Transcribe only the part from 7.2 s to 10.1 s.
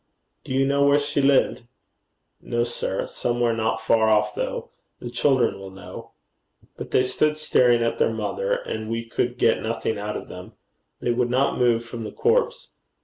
staring at their mother, and we could get nothing